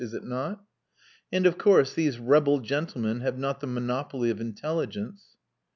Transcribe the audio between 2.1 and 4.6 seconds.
rebel gentlemen have not the monopoly of